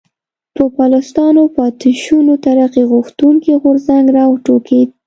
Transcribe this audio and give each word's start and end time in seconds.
د 0.03 0.03
پوپلستانو 0.55 1.43
پاتې 1.55 1.89
شونو 2.03 2.33
ترقي 2.45 2.83
غوښتونکی 2.91 3.51
غورځنګ 3.63 4.05
را 4.17 4.23
وټوکېد. 4.31 4.89